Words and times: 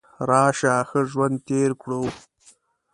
راشه 0.29 0.73
ښه 0.89 0.99
ژوند 1.11 1.35
تیر 1.47 1.71
کړو. 1.81 2.01